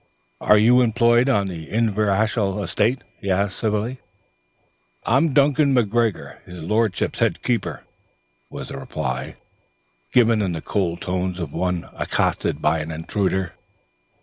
"Are 0.39 0.57
you 0.57 0.81
employed 0.81 1.29
on 1.29 1.45
the 1.47 1.67
Inverashiel 1.69 2.63
estate?" 2.63 3.03
he 3.19 3.29
asked 3.29 3.59
civilly. 3.59 3.99
"I'm 5.05 5.31
Duncan 5.31 5.75
McGregor, 5.75 6.43
his 6.43 6.59
lordship's 6.63 7.19
head 7.19 7.43
keeper," 7.43 7.83
was 8.49 8.69
the 8.69 8.79
reply, 8.79 9.35
given 10.11 10.41
in 10.41 10.53
the 10.53 10.59
cold 10.61 11.01
tones 11.01 11.37
of 11.37 11.53
one 11.53 11.87
accosted 11.93 12.63
by 12.63 12.79
an 12.79 12.89
intruder. 12.89 13.53